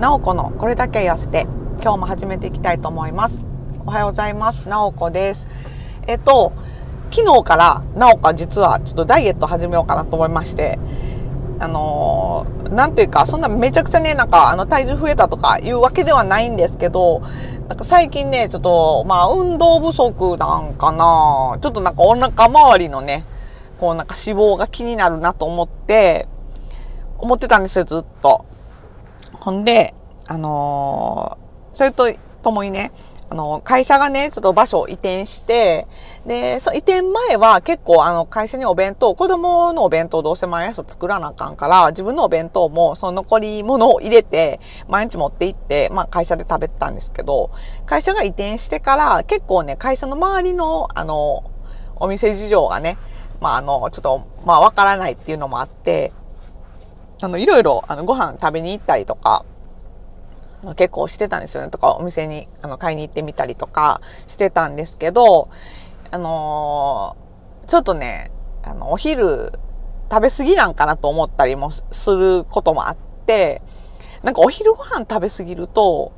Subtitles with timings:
[0.00, 1.42] なおこのこれだけ痩せて
[1.82, 3.44] 今日も始めていきたいと思います。
[3.84, 4.66] おはようございます。
[4.66, 5.46] なおこです。
[6.06, 6.54] えっと
[7.10, 10.78] 昨日からなおか実はちょっとダイエット始めようかなと思いまして
[11.58, 17.20] あのー、なんていうか、そんなめちゃくちゃね、なんか、あの、体重増えたとかいうわけではないんですけど、
[17.68, 21.58] なんか最近ね、ちょっと、まあ、運動不足なんかな。
[21.60, 23.26] ちょっとなんかお腹周りのね、
[23.78, 26.26] こうなんか脂肪が気になるなと思って、
[27.18, 28.46] 思ってたんですよ、ずっと。
[29.40, 29.94] ほんで、
[30.26, 32.12] あのー、それと
[32.42, 32.92] ともにね、
[33.30, 35.86] あの、会社がね、ちょっと場所を移転して、
[36.26, 44.58] で、そ移転前は結構あの、会社にお弁当、子供のお弁当どうせ毎朝作らなあかんから、自分のお弁当もその残り物を入れて、
[44.88, 47.52] 毎日持って行って、まあ会社で食べてたんですけど、
[47.86, 51.44] 会社が移転してから結構ね、会社の周りの、あの、
[52.00, 52.98] お店事情がね、
[53.40, 56.12] まああの、ちょっと、まあわからないっていうのもあって、
[57.22, 59.44] あの、いろいろ、あの、ご飯食べに行ったりとか、
[60.76, 61.70] 結構してたんですよね。
[61.70, 65.48] とか、お店にあの買いに行ってみたりとかしてたんですけど、
[66.10, 68.30] あのー、ちょっとね、
[68.62, 69.52] あの、お昼
[70.10, 73.62] 食べ過ぎなんかなと思ったりもすることもあって、
[74.22, 76.12] なんかお昼ご飯食べ過ぎると、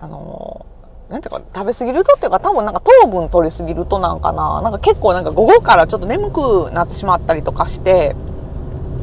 [0.00, 8.16] あのー、なんていうか、食べ過ぎるとっていうか、多分なんか糖分取り過ぎるとなんかな、なんか結構なんか午後からちょっと眠くなってしまったりとかして、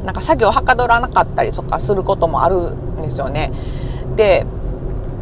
[0.08, 3.52] なんか作業はかどらなかったりとかすることもあるんですよね。
[4.16, 4.46] で、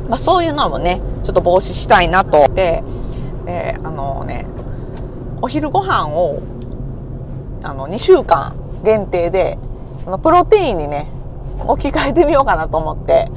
[0.07, 2.83] まあ、そういうのもね、ちょっと防止したいなと思って、
[3.47, 4.45] で、あのね、
[5.41, 6.43] お昼ご飯を、
[7.63, 9.57] あの、2週間限定で、
[10.05, 11.07] あのプロテインにね、
[11.65, 13.31] 置き換えてみようかなと思って、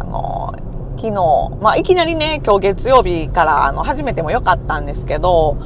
[0.00, 0.52] あの、
[0.96, 5.58] 昨日、まあ、いきなりね、今日月曜日から、あの、始めてもよかったんですけど、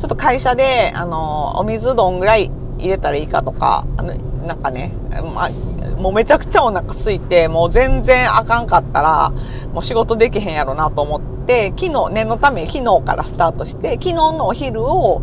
[0.00, 4.14] ちょっと会社で、あの、お水どんぐらい入れたらいいかとか、あの、
[4.46, 4.92] なんかね、
[5.34, 5.50] まあ、
[5.98, 9.32] もうめちゃくちゃお腹空いて、もう全然あかんかったら、
[9.72, 15.22] もう仕事できへんやろなと思って、昨日、念のため昨日からスタートして、昨日のお昼を、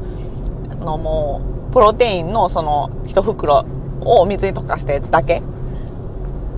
[0.71, 3.65] あのもう、プロテインのその一袋
[4.01, 5.41] を水に溶かしたやつだけ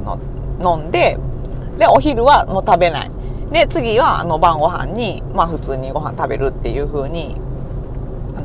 [0.05, 0.19] の
[0.77, 1.17] 飲んで、
[1.77, 3.11] で、お昼はもう食べない。
[3.51, 7.35] で、次はあの晩ご飯に、まあ普通にご飯食べるっていう風に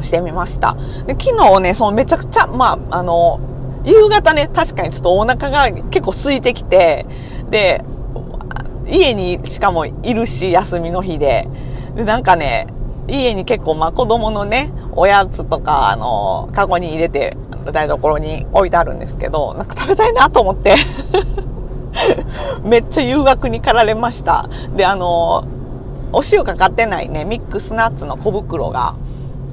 [0.03, 0.77] してみました。
[1.06, 3.41] で、昨日ね、そのめちゃくちゃ、まあ、あの、
[3.84, 7.06] 夕方ね、確かにちょっとお腹が結構空いてきて、
[7.50, 7.84] で、
[8.87, 11.49] 家にしかもいるし、休みの日で。
[11.94, 12.67] で、なんかね、
[13.09, 17.37] 家に結構まあ子供のね、おやつとか、あの、カゴに入れて、
[17.73, 20.77] 台所に置いてあるんですけど、なんか食べたいなと思って
[22.62, 24.49] めっちゃ誘惑に駆られました。
[24.77, 25.44] で、あの、
[26.12, 28.94] お塩かかってないね、ミックスナッツの小袋が、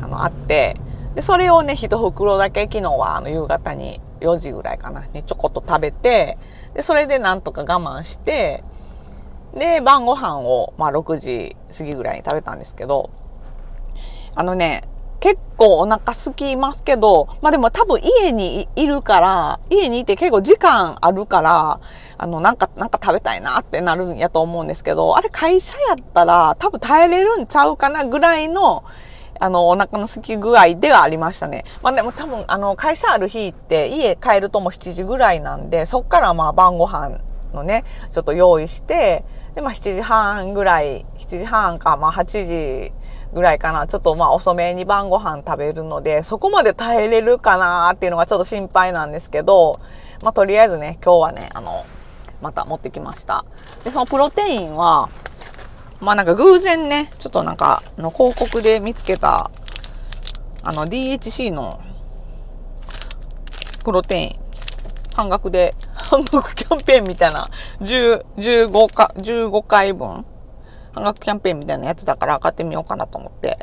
[0.01, 0.75] あの、あって、
[1.15, 6.37] で、それをね、一袋だけ昨日はあの夕方に4時ぐらいかな、にちょこっと食べて、
[6.73, 8.63] で、それでなんとか我慢して、
[9.53, 13.09] で、晩ご飯を、まあ6時過ぎぐらいに食べたんですけど、
[14.33, 14.87] あのね、
[15.19, 21.79] 結構お腹空きますけど、まあでも多分家にいるから、家にいて結構時間あるから、
[22.17, 28.83] あの、なんか、なんか食べたいなってなるんやと思うんですけど、あれ会社やったら多分耐えれるんちゃうかなぐらいの、
[29.41, 31.65] あの、お腹の空き具合ではありましたね。
[31.81, 37.17] まあでも多分、あの、会社ある日って家帰るとも7時ぐらいなんで、そっからまあ晩ご飯
[37.51, 39.23] のね、ちょっと用意して、
[39.55, 42.93] で、まあ7時半ぐらい、7時半か、まあ8時
[43.33, 43.87] ぐらいかな。
[43.87, 49.79] ちょっとまあ遅めに晩ご飯食べるので、そこまで耐えれるかなっていうのがちょっと心配なんですけど、
[50.21, 51.83] まあとりあえずね、今日はね、あの、
[52.43, 53.43] また持ってきました。
[53.83, 55.09] で、そのプロテインは、
[56.01, 59.51] まあなんか偶然ね、ちょっとなんか、の広告で見つけた、
[60.63, 61.79] あの DHC の
[63.83, 64.35] プロテイン、
[65.13, 67.51] 半額で、半額キャンペーンみたいな、
[67.81, 70.25] 10、15か、15回分、
[70.93, 73.59] 半額キャンペーンみたいなやつだから買ってみようかなと思って、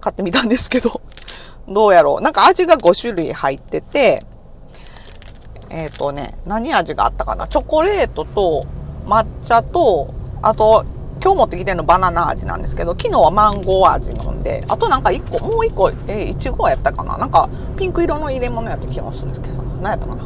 [0.00, 1.02] 買ってみたんですけど、
[1.68, 2.20] どうやろう。
[2.22, 4.24] なんか味が5種類入ってて、
[5.68, 7.46] えっ、ー、とね、何味があったかな？
[7.46, 8.64] チョコレートと
[9.04, 10.86] 抹茶と、あと、
[11.28, 17.18] 今日持ってきてるのバナナ味なんですけど、昨日はマンゴー味飲んで、あとなんか1個、もう1個、えー、いちごやったかな？
[17.18, 20.16] なんか、ピンク色の入れ物やった気もするんですけど、何やったか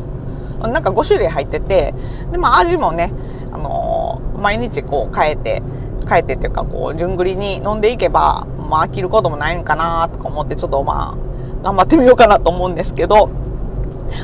[0.60, 0.69] な？
[0.69, 1.93] なんか5種類入ってて、
[2.31, 3.12] で、まあ味もね、
[3.50, 5.60] あのー、毎日こう変えて、
[6.08, 13.28] 変えてっていうかこう、順繰りに飲んでいけば、まあ飽きることもないんかなとか思って、ちょっとまあ、頑張ってみようかなと思うんですけど、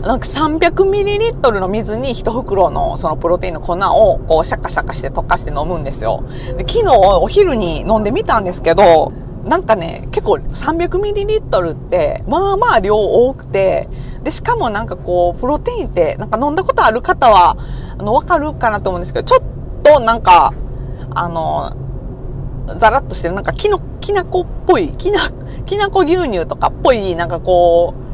[0.03, 6.25] なんか 300ml の水に一袋のそのプロテインの粉をこうシャカシャカして溶かして飲むんですよ。
[6.57, 9.13] で昨日お昼に飲んでみたんですけど、
[9.45, 13.89] なんかね、結構 300ml ってまあまあ量多くて、
[14.23, 17.57] で、しかもなんかこう、プロテインってなんか飲んだことある方は、
[17.99, 19.43] あの、わかるかなと思うんですけど、ちょっ
[19.83, 20.53] となんか、
[21.15, 21.73] あの、
[22.77, 25.31] ザラッとしてる、なんかきの、きなこっぽい、きな、
[25.65, 28.08] きなこ牛乳とかっぽい、なんかこう、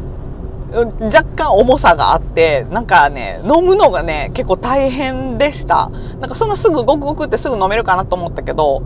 [0.72, 5.90] 若干重さがあって、なんかね、飲むのがね、結構大変でした。
[6.20, 8.82] なんかそんなすぐごくごくってすぐ飲めるかなと思ったけど、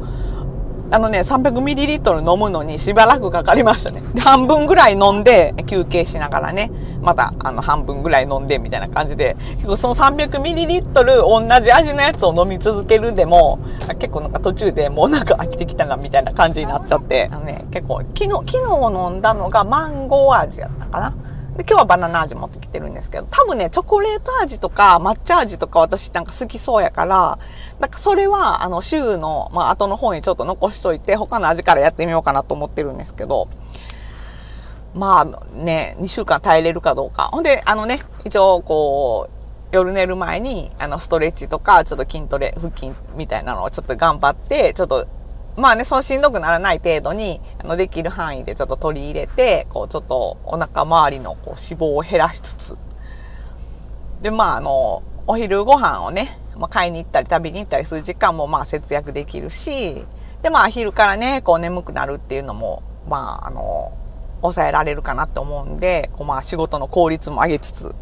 [0.90, 4.00] あのね、300ml 飲むのにしばらくかかりましたね。
[4.14, 6.70] で、半分ぐらい飲んで、休憩しながらね、
[7.02, 13.58] また、あの、半分ぐらい飲んで、みたいな感じで、結構その 300ml 同じ味のやつを飲み続けるでも、
[13.98, 21.14] 結構なんか途中でもうなんか飽きてきたな、みたいな感じになっちゃって、あのね、結構、昨日、昨日飲んだのがマンゴー味やったかな。
[21.58, 27.40] で、今日はバナナ味持ってきてるんですけど、多分ね、チョコレート味とか抹茶味とか私なんか好きそうやから、
[27.80, 33.48] なんかそれは、あの、週の、まあ、後の方にちょっと残しといて、他の味からやってみようかなと思ってるんですけど、
[34.94, 37.24] まあね、2週間耐えれるかどうか。
[37.32, 39.38] ほんで、あのね、一応こう、
[39.72, 45.08] 夜寝る前に、あの、ストレッチとか、ちょっと筋トレ、腹筋みたいなのをちょっと頑張って、ちょっと
[45.58, 52.78] まあね、そのしんどくならない程度に、あの、できる範囲でちょっと取り入れて、こう、ちょっとお腹周りのこう脂肪を減らしつつ、
[54.22, 60.06] で、まあ、あの、お昼ご飯をね、まあ、買いに行ったり食べに行ったりする時間もまあ節約できるし、
[60.42, 63.92] で、まあ、昼からね、こう眠くなるっていうのも、まあ、あの、
[64.40, 67.92] 抑えられるかなって思うんで、こうまあ仕事の効率も上げつつ、っ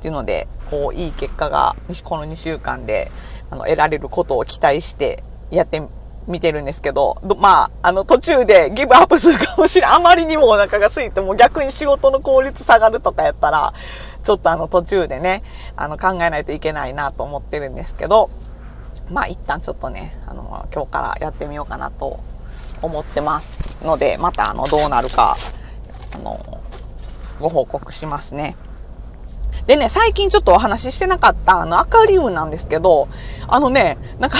[0.00, 1.74] ていうので、こういい結果が、
[2.04, 3.10] この2週間で、
[3.48, 5.80] あの、得られることを期待してやって
[6.26, 9.90] 見てるんですけど、まあ、あの途中でギブアップするかもしれん。
[9.90, 13.72] あまりにもお腹が空いても逆に仕事の効率下がるとかやったら、
[14.22, 15.42] ちょっとあの途中でね、
[15.76, 18.30] あの考えないといけないなと思ってるんですけど、
[19.10, 22.20] まあ一旦ちょっとね、あの、今日からやってみようかなと
[22.82, 25.36] 思ってますので、またあの、どうなるか、
[26.12, 26.62] あの、
[27.38, 28.56] ご報告しますね。
[29.66, 33.08] でね、最近ちょっとお話ししてなかった、あの、アカリウムなんですけど、
[33.48, 34.38] あのね、なんか、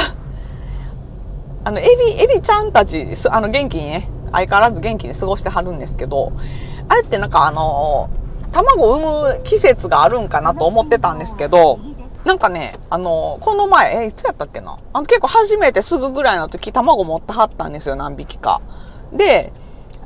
[1.67, 6.31] あの、エビ、エビちゃんたち、あの、元気にね、相変わらず元気に過ごしてはるんですけど、
[6.89, 8.09] あれってなんかあの、
[8.53, 11.81] 卵を産む季節があるんかなと思ってたんですけど、
[12.25, 14.79] なんかね、あの、この前、え、いつやったっけな？
[14.93, 18.61] あの、結構初めてすぐぐらいの時、卵持ってはったんですよ、何匹か。
[19.13, 19.53] で、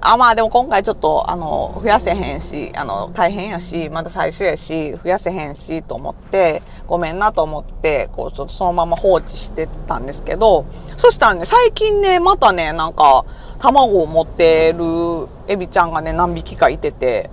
[0.03, 10.65] あ、まあでも今回ちょっと、あの、増やせへんし、あの、大変やし、まだ最初やし、増やせへんし、と思って、ごめんなと思って、こう、ちょっとそのまま放置してたんですけど、
[10.97, 13.25] そしたらね、最近ね、またね、なんか、
[13.59, 17.29] 卵を持ってるエビちゃんがね、何匹かいてて、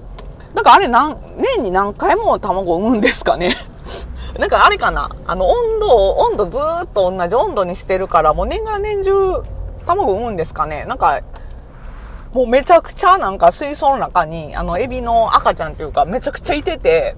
[0.54, 3.54] なんかあれ何、年に何回も卵を産むんですかね？
[4.38, 5.10] なんかあれかな？
[5.26, 9.42] あの、温度を、温度ずっと同じ温度にしてるから、もう年がら年中
[9.86, 10.84] 卵産むんですかね？
[10.86, 11.22] なんか、
[12.38, 17.16] もうめちゃくちゃなんか水槽の中に、あの、エビの赤ちゃんっていうか、めちゃくちゃいてて、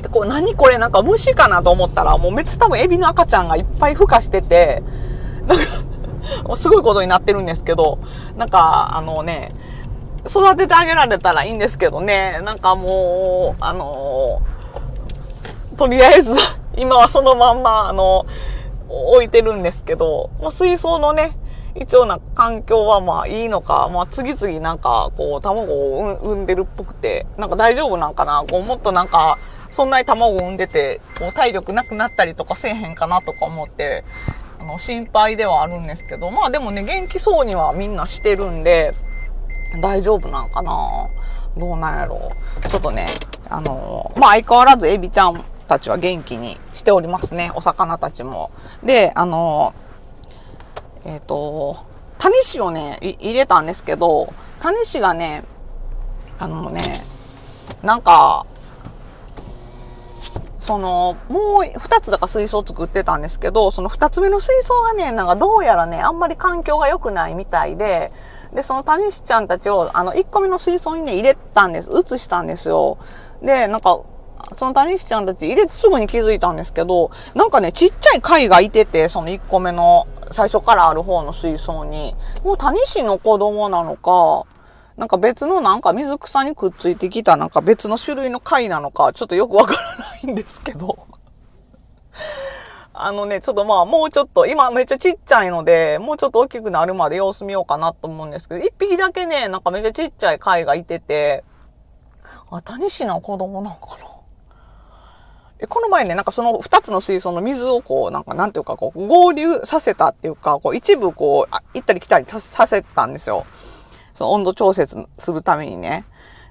[0.00, 4.84] で、こう、何これなんか虫かなと思ったら、もうめっちゃ多分エビの赤ちゃんがいっぱい孵化してて、
[5.48, 5.58] なん
[6.46, 7.98] かすごいことになってるんですけど、
[8.36, 9.50] なんか、あのね、
[10.28, 14.40] 育ててあげられたらいいんですけどね、なんかもう、あの
[15.76, 16.32] とりあえず、
[16.76, 18.24] 今はそのまんま、あの、
[18.88, 21.36] 置いてるんですけど、ま、水槽のね、
[21.74, 29.38] 一応な環境はまあいいのか、まあ次々なんかこう卵を産んでるっぽくて、なんか大丈夫なんかなこうもっとなんか、
[29.70, 34.04] そんなに卵を産んでて、こう体力なくなったりとかせえへんかなとか思って、
[34.60, 38.94] あの、心配ではあるんですけど、まあでもね、元気そうにはみんなしてるんで、
[39.80, 41.08] 大丈夫なんかな
[41.56, 42.32] どうなんやろ
[42.64, 42.68] う。
[42.68, 43.06] ちょっとね、
[43.50, 47.50] あのまあ相変わらずエビちゃんたちは元気にしておりますね。
[47.54, 48.50] お魚たちも。
[48.82, 49.74] で、あの
[51.08, 51.86] えっ、ー、と、
[52.18, 55.42] タニシをね、入れたんですけど、タニシがね、
[56.38, 57.02] あのね、
[57.82, 58.44] なんか、
[60.58, 68.12] その、もう二つだか水槽作ってたんですけど、その二つ目の水槽がね、なんかどうやらね、あんまり環境が良くないみたいで、
[68.52, 71.88] で、そのタニシちゃんたちを、あの、一個目の水槽にね、入れたんです。
[71.90, 72.98] 移したんですよ。
[73.42, 74.00] で、なんか、
[74.56, 82.14] そのタニシちゃんたち入れてすぐに気づいたんですけど、なんかね、ちっちゃい貝がいてて、その1個目の最初からある方の水槽に。
[82.44, 84.46] もうタニシの子供なのか、
[84.96, 90.98] なんか別のなんか水草にくっついてきたなんか別の種類の貝なのか、ちょっとよくわからないんですけど。
[93.00, 101.44] あのね、ちょっとまあもうちょっと、今めっちゃちっちゃいので、もうちょっと大きくなるまで様子見ようかなと思うんですけど、一匹だけね、なんかめっちゃちっちゃい貝がいてて、
[102.50, 103.97] あ、タニシの子供なんか
[105.66, 113.44] この前ね、なんかその二つの水槽の水をこう、なんかなんていうかこう、合流させたっていうか、こう一部こう、行ったり来たりさせたんですよ。
[114.14, 116.04] その温度調節するためにね。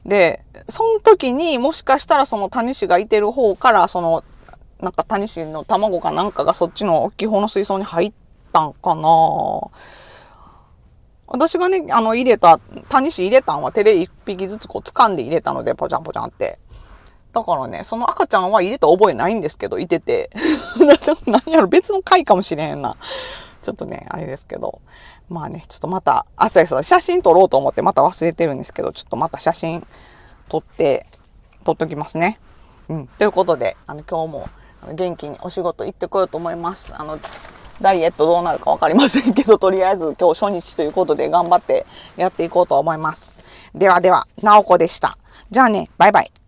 [0.05, 4.23] で、その時にもしかしたらその谷氏がいてる方から、その、
[4.81, 8.13] なんかタニシの卵かなんかがそっちの大きい方の水槽に入っ
[8.53, 9.09] たんかな
[11.25, 16.59] 私がね、あの入れた、タニシ入れたんは手で一匹ずつこう掴んで入れたので、ポチャンポチャンって。
[17.33, 20.29] だからね、その赤ちゃんは入れた覚えないんですけど、いてて。
[21.25, 22.95] 何やろ、別の回かもしれへんな。
[23.61, 24.81] ちょっとね、あれですけど。
[25.29, 29.85] まあね、ちょっとまた、あ、そうそう、写真撮ろうと思ってまた忘れてるんですけど、ちょっとまた写真
[30.47, 31.05] 撮って、
[31.65, 32.39] 撮っときますね。
[32.87, 33.07] うん。
[33.07, 34.49] ということで、あの、今日も
[34.93, 36.93] 元気にお仕事行ってこようと思います。
[36.95, 37.19] あの、
[37.81, 43.35] ダイエットどうなるか分かりませんけど、とりあえず今日初日ということで頑張ってやっていこうと思います。
[43.75, 45.17] ではでは、なおこでした。
[45.51, 46.31] じゃあね、バイバイ。